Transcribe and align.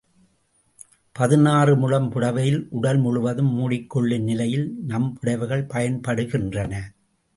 பதினாறு 1.15 1.77
முழம் 1.77 2.07
புடவையில் 2.11 2.67
உடல் 2.69 2.97
முழுவதும் 2.97 3.51
மூடிக்கொள்ளும் 3.59 4.23
நிலையில் 4.23 4.67
நம் 4.87 5.17
புடவைகள் 5.19 5.69
பயன்படுகின்றன. 5.73 6.73